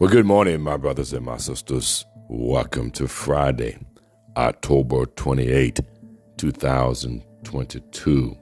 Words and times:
Well, 0.00 0.08
good 0.08 0.24
morning, 0.24 0.62
my 0.62 0.78
brothers 0.78 1.12
and 1.12 1.26
my 1.26 1.36
sisters. 1.36 2.06
Welcome 2.30 2.90
to 2.92 3.06
Friday, 3.06 3.76
October 4.34 5.04
28, 5.04 5.78
2022. 6.38 8.36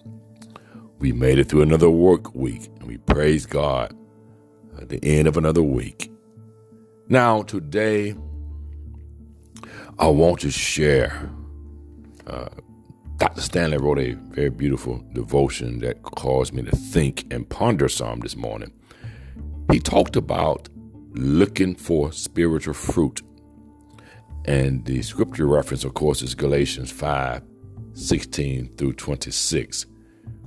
We 1.01 1.11
made 1.11 1.41
it 1.41 1.49
through 1.49 1.63
another 1.63 1.91
work 1.91 2.32
week, 2.32 2.68
and 2.79 2.85
we 2.85 2.99
praise 2.99 3.45
God 3.45 3.93
at 4.81 4.89
the 4.89 5.03
end 5.03 5.27
of 5.27 5.36
another 5.36 5.64
week. 5.64 6.13
Now, 7.09 7.43
today, 7.43 8.14
I 9.99 10.07
want 10.07 10.39
to 10.43 10.53
share. 10.53 11.29
Uh, 12.29 12.50
Dr. 13.17 13.40
Stanley 13.40 13.79
wrote 13.79 13.99
a 13.99 14.13
very 14.13 14.50
beautiful 14.50 15.04
devotion 15.13 15.81
that 15.81 16.03
caused 16.03 16.54
me 16.54 16.63
to 16.63 16.77
think 16.77 17.27
and 17.32 17.49
ponder 17.49 17.89
some 17.89 18.21
this 18.21 18.36
morning. 18.36 18.71
He 19.72 19.81
talked 19.81 20.14
about 20.14 20.68
looking 21.18 21.75
for 21.75 22.13
spiritual 22.13 22.75
fruit. 22.75 23.22
And 24.45 24.85
the 24.85 25.03
scripture 25.03 25.46
reference, 25.46 25.85
of 25.85 25.94
course, 25.94 26.22
is 26.22 26.35
Galatians 26.35 26.91
5 26.93 27.43
16 27.94 28.77
through 28.77 28.93
26. 28.93 29.86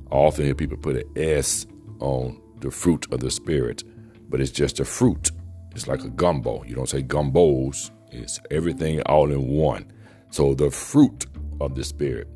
I 0.10 0.16
often 0.16 0.46
hear 0.46 0.56
people 0.56 0.78
put 0.78 0.96
an 0.96 1.04
S 1.18 1.66
on 2.00 2.42
the 2.62 2.72
fruit 2.72 3.06
of 3.12 3.20
the 3.20 3.30
Spirit, 3.30 3.84
but 4.30 4.40
it's 4.40 4.52
just 4.52 4.80
a 4.80 4.86
fruit. 4.86 5.32
It's 5.76 5.88
like 5.88 6.06
a 6.06 6.10
gumbo. 6.10 6.64
You 6.64 6.76
don't 6.76 6.88
say 6.88 7.04
gumbos, 7.04 7.92
it's 8.10 8.40
everything 8.50 9.02
all 9.04 9.32
in 9.32 9.48
one. 9.50 9.92
So 10.30 10.54
the 10.54 10.72
fruit 10.72 11.26
of 11.60 11.76
the 11.76 11.84
Spirit. 11.84 12.30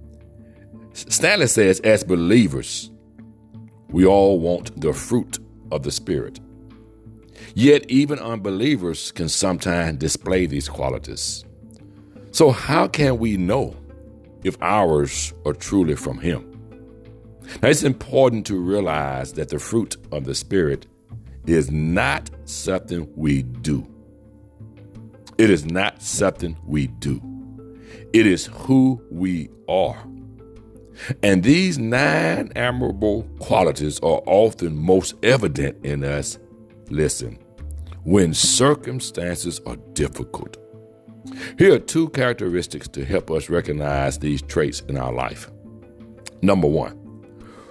Stanley 0.91 1.47
says, 1.47 1.79
as 1.81 2.03
believers, 2.03 2.91
we 3.89 4.05
all 4.05 4.39
want 4.39 4.81
the 4.81 4.91
fruit 4.91 5.39
of 5.71 5.83
the 5.83 5.91
Spirit. 5.91 6.41
Yet, 7.53 7.89
even 7.89 8.19
unbelievers 8.19 9.11
can 9.11 9.29
sometimes 9.29 9.97
display 9.99 10.45
these 10.45 10.67
qualities. 10.67 11.45
So, 12.31 12.51
how 12.51 12.87
can 12.87 13.17
we 13.17 13.37
know 13.37 13.75
if 14.43 14.57
ours 14.61 15.33
are 15.45 15.53
truly 15.53 15.95
from 15.95 16.19
Him? 16.19 16.51
Now, 17.61 17.69
it's 17.69 17.83
important 17.83 18.45
to 18.47 18.59
realize 18.59 19.33
that 19.33 19.49
the 19.49 19.59
fruit 19.59 19.97
of 20.11 20.25
the 20.25 20.35
Spirit 20.35 20.87
is 21.45 21.71
not 21.71 22.29
something 22.45 23.09
we 23.15 23.43
do. 23.43 23.87
It 25.37 25.49
is 25.49 25.65
not 25.65 26.01
something 26.01 26.57
we 26.65 26.87
do. 26.87 27.21
It 28.13 28.25
is 28.25 28.45
who 28.47 29.01
we 29.11 29.49
are. 29.67 30.01
And 31.21 31.43
these 31.43 31.77
nine 31.77 32.51
admirable 32.55 33.23
qualities 33.39 33.99
are 33.99 34.21
often 34.25 34.77
most 34.77 35.15
evident 35.23 35.85
in 35.85 36.03
us, 36.03 36.39
listen, 36.89 37.37
when 38.03 38.33
circumstances 38.33 39.59
are 39.65 39.77
difficult. 39.93 40.57
Here 41.57 41.73
are 41.73 41.79
two 41.79 42.09
characteristics 42.09 42.87
to 42.89 43.03
help 43.03 43.31
us 43.31 43.49
recognize 43.49 44.19
these 44.19 44.41
traits 44.43 44.81
in 44.81 44.97
our 44.97 45.11
life. 45.11 45.49
Number 46.41 46.67
one, 46.67 46.99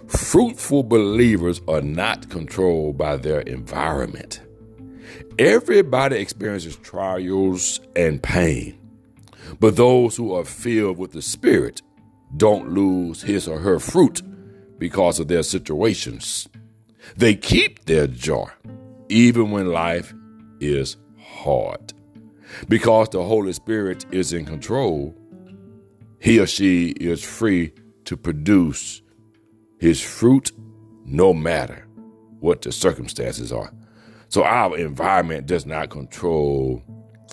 fruitful 0.09 0.83
believers 0.83 1.61
are 1.69 1.81
not 1.81 2.29
controlled 2.31 2.99
by 2.99 3.17
their 3.17 3.41
environment. 3.43 4.41
Everybody 5.39 6.17
experiences 6.17 6.77
trials 6.77 7.81
and 7.95 8.23
pain, 8.23 8.79
but 9.61 9.77
those 9.77 10.17
who 10.17 10.35
are 10.35 10.45
filled 10.45 10.99
with 10.99 11.13
the 11.13 11.23
Spirit 11.23 11.83
don't 12.37 12.71
lose 12.71 13.23
his 13.23 13.47
or 13.47 13.61
her 13.61 13.79
fruit 13.79 14.23
because 14.79 15.21
of 15.21 15.29
their 15.29 15.45
situations. 15.45 16.49
They 17.17 17.35
keep 17.35 17.85
their 17.85 18.09
joy 18.09 18.49
even 19.09 19.51
when 19.51 19.69
life 19.69 20.15
is 20.61 20.97
hard. 21.19 21.93
Because 22.69 23.09
the 23.09 23.23
Holy 23.23 23.53
Spirit 23.53 24.07
is 24.13 24.33
in 24.33 24.45
control, 24.45 25.15
he 26.21 26.39
or 26.39 26.47
she 26.47 26.89
is 26.91 27.23
free 27.23 27.73
to 28.05 28.17
produce 28.17 29.03
his 29.79 30.01
fruit 30.01 30.53
no 31.05 31.35
matter 31.35 31.87
what 32.41 32.63
the 32.63 32.73
circumstances 32.73 33.53
are. 33.53 33.73
So 34.29 34.45
our 34.45 34.77
environment 34.77 35.47
does 35.47 35.67
not 35.67 35.91
control 35.91 36.83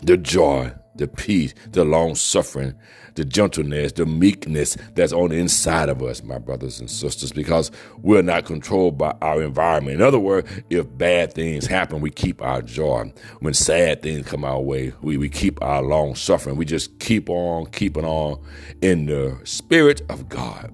the 0.04 0.18
joy 0.18 0.74
the 0.96 1.08
peace, 1.08 1.54
the 1.72 1.86
long 1.86 2.16
suffering, 2.16 2.74
the 3.16 3.26
gentleness, 3.26 3.92
the 3.94 4.06
meekness 4.06 4.78
that's 4.94 5.14
on 5.14 5.30
the 5.30 5.36
inside 5.36 5.90
of 5.90 6.02
us, 6.02 6.24
my 6.24 6.38
brothers 6.38 6.80
and 6.80 6.90
sisters, 6.90 7.32
because 7.32 7.72
we're 7.98 8.22
not 8.22 8.46
controlled 8.46 8.98
by 8.98 9.14
our 9.22 9.42
environment. 9.42 9.96
In 9.96 10.02
other 10.02 10.20
words, 10.20 10.50
if 10.70 10.86
bad 10.98 11.34
things 11.34 11.66
happen, 11.66 12.02
we 12.02 12.10
keep 12.10 12.42
our 12.42 12.62
joy. 12.62 13.12
When 13.40 13.54
sad 13.54 14.02
things 14.02 14.28
come 14.28 14.46
our 14.46 14.62
way, 14.62 14.94
we, 15.02 15.18
we 15.18 15.30
keep 15.30 15.62
our 15.62 15.82
long 15.82 16.16
suffering. 16.16 16.56
We 16.56 16.66
just 16.66 17.00
keep 17.00 17.30
on 17.30 17.68
keeping 17.68 18.06
on 18.06 18.42
in 18.82 19.06
the 19.06 19.40
spirit 19.44 20.02
of 20.10 20.30
God, 20.30 20.74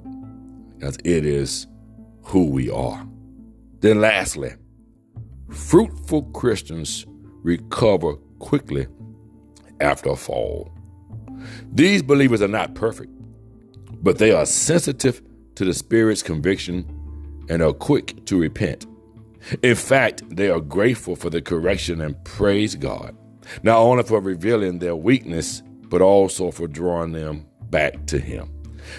because 0.76 0.98
it 1.04 1.26
is 1.26 1.68
who 2.24 2.46
we 2.46 2.70
are. 2.70 3.08
Then, 3.80 4.02
lastly, 4.02 4.56
fruitful 5.50 6.24
Christians 6.34 7.06
recover 7.44 8.16
quickly 8.40 8.88
after 9.80 10.12
a 10.12 10.16
fall. 10.16 10.72
These 11.72 12.02
believers 12.02 12.42
are 12.42 12.48
not 12.48 12.76
perfect, 12.76 13.12
but 14.04 14.18
they 14.18 14.32
are 14.32 14.46
sensitive 14.46 15.22
to 15.56 15.66
the 15.66 15.74
Spirit's 15.74 16.24
conviction 16.24 16.86
and 17.50 17.62
are 17.62 17.74
quick 17.74 18.26
to 18.26 18.40
repent. 18.40 18.86
In 19.64 19.76
fact, 19.76 20.24
they 20.36 20.50
are 20.50 20.60
grateful 20.60 21.16
for 21.16 21.30
the 21.30 21.42
correction 21.42 22.02
and 22.02 22.22
praise 22.26 22.76
God, 22.76 23.16
not 23.64 23.78
only 23.78 24.04
for 24.04 24.20
revealing 24.20 24.80
their 24.80 24.96
weakness, 24.96 25.64
but 25.84 26.02
also 26.02 26.52
for 26.52 26.68
drawing 26.68 27.14
them 27.14 27.46
back 27.70 28.06
to 28.08 28.20
Him. 28.20 28.52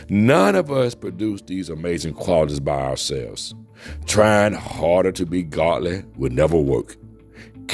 None 0.08 0.54
of 0.54 0.70
us 0.70 0.94
produce 0.94 1.42
these 1.42 1.68
amazing 1.68 2.14
qualities 2.14 2.60
by 2.60 2.80
ourselves. 2.80 3.54
Trying 4.06 4.54
harder 4.54 5.12
to 5.12 5.26
be 5.26 5.42
godly 5.42 6.04
would 6.16 6.32
never 6.32 6.58
work. 6.58 6.96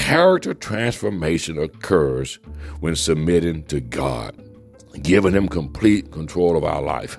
Character 0.04 0.53
transformation 0.53 1.59
occurs 1.59 2.38
when 2.81 2.94
submitting 2.94 3.62
to 3.65 3.81
God, 3.81 4.38
giving 5.00 5.32
Him 5.32 5.48
complete 5.48 6.12
control 6.12 6.59
of 6.59 6.62
our 6.62 6.82
life. 6.82 7.19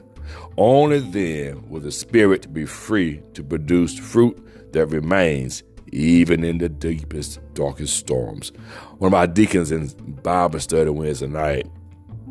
Only 0.55 0.99
then 0.99 1.67
will 1.67 1.79
the 1.79 1.91
Spirit 1.91 2.53
be 2.53 2.67
free 2.67 3.23
to 3.33 3.43
produce 3.43 3.97
fruit 3.97 4.37
that 4.73 4.85
remains 4.85 5.63
even 5.93 6.43
in 6.43 6.59
the 6.59 6.69
deepest, 6.69 7.39
darkest 7.55 7.97
storms. 7.97 8.51
One 8.99 9.07
of 9.07 9.13
my 9.13 9.25
deacons 9.25 9.71
in 9.71 9.87
Bible 10.21 10.59
study 10.59 10.91
Wednesday 10.91 11.25
night 11.25 11.65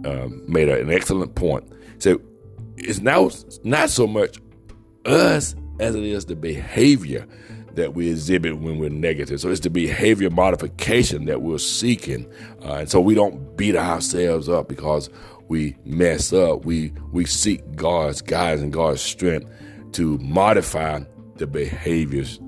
um, 0.04 0.44
made 0.47 0.69
an 0.69 0.88
excellent 0.88 1.34
point. 1.34 1.65
He 1.94 2.00
said, 2.00 2.19
It's 2.76 3.00
now 3.00 3.28
not 3.65 3.91
so 3.91 4.06
much 4.06 4.38
us 5.04 5.56
as 5.81 5.97
it 5.97 6.04
is 6.04 6.26
the 6.26 6.36
behavior 6.36 7.26
that 7.77 7.95
we 7.95 8.11
exhibit 8.11 8.59
when 8.59 8.79
we're 8.79 8.91
negative. 8.91 9.41
So 9.41 9.51
it's 9.51 9.61
the 9.61 9.71
behavior 9.71 10.31
modification 10.31 11.27
that 11.27 11.43
we're 11.43 11.59
seeking. 11.59 12.31
Uh, 12.62 12.75
and 12.75 12.91
so 12.91 13.01
we 13.01 13.15
don't 13.15 13.57
beat 13.57 13.77
ourselves 13.77 14.49
up 14.49 14.69
because 14.69 15.11
we 15.49 15.77
mess 15.84 16.33
up. 16.33 16.65
We, 16.65 16.93
we 17.13 17.25
seek 17.25 17.77
God's 17.77 18.23
guidance 18.23 18.63
and 18.63 18.73
God's 18.73 19.01
strength 19.01 19.51
to 19.93 20.19
modify 20.19 21.01
the 21.37 21.47
behaviors. 21.47 22.41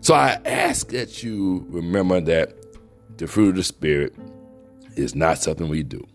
So 0.00 0.14
I 0.14 0.38
ask 0.44 0.88
that 0.88 1.22
you 1.22 1.64
remember 1.68 2.20
that 2.20 2.54
the 3.16 3.26
fruit 3.26 3.50
of 3.50 3.56
the 3.56 3.64
Spirit 3.64 4.14
is 4.96 5.14
not 5.14 5.38
something 5.38 5.68
we 5.68 5.82
do, 5.82 6.06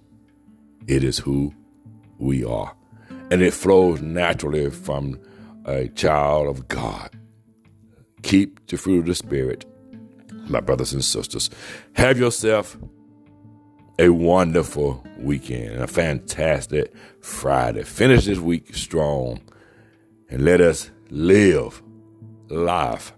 it 0.88 1.04
is 1.04 1.18
who 1.18 1.54
we 2.18 2.44
are. 2.44 2.76
And 3.32 3.42
it 3.42 3.54
flows 3.54 4.02
naturally 4.02 4.70
from 4.72 5.20
a 5.66 5.88
child 5.90 6.48
of 6.48 6.68
God. 6.68 7.19
Keep 8.24 8.68
the 8.68 8.78
fruit 8.78 9.00
of 9.00 9.06
the 9.06 9.16
Spirit, 9.16 9.66
my 10.48 10.60
brothers 10.60 10.94
and 10.94 11.04
sisters. 11.04 11.50
Have 11.94 12.20
yourself 12.20 12.78
a 13.98 14.10
wonderful 14.10 15.04
weekend, 15.18 15.82
a 15.82 15.88
fantastic 15.88 16.94
Friday. 17.22 17.84
Finish 17.84 18.26
this 18.26 18.40
week 18.40 18.76
strong 18.76 19.42
and 20.30 20.46
let 20.46 20.62
us 20.62 20.90
live, 21.10 21.82
life, 22.50 23.14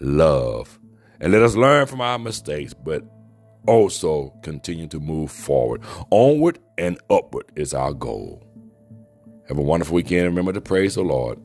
love, 0.00 0.78
and 1.20 1.32
let 1.32 1.42
us 1.42 1.54
learn 1.54 1.86
from 1.86 2.00
our 2.00 2.18
mistakes, 2.18 2.72
but 2.72 3.04
also 3.66 4.32
continue 4.42 4.86
to 4.86 5.00
move 5.00 5.30
forward. 5.30 5.82
Onward 6.10 6.58
and 6.78 6.98
upward 7.10 7.46
is 7.56 7.74
our 7.74 7.92
goal. 7.92 8.42
Have 9.48 9.58
a 9.58 9.62
wonderful 9.62 9.94
weekend. 9.94 10.24
Remember 10.26 10.52
to 10.52 10.60
praise 10.60 10.94
the 10.94 11.02
Lord 11.02 11.38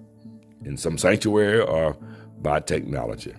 in 0.63 0.77
some 0.77 0.97
sanctuary 0.97 1.61
or 1.61 1.97
by 2.41 2.59
technology. 2.59 3.33